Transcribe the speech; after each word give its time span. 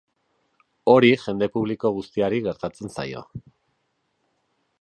Hori 0.93 1.11
jende 1.25 1.49
publiko 1.57 1.93
guztiari 1.99 2.41
gertatzen 2.49 2.93
zaio. 2.97 3.25